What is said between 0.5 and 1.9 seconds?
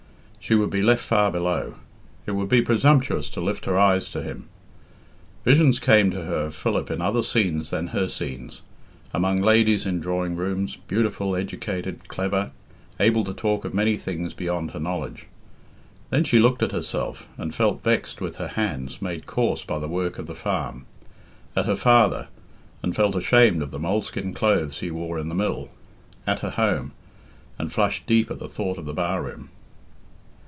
would be left far below.